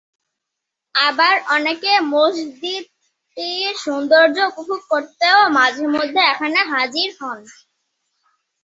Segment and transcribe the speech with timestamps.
[0.95, 7.39] আবার অনেকে মসজিদটির সৌন্দর্য উপভোগ করতেও মাঝেমধ্যে এখানে হাজির হন।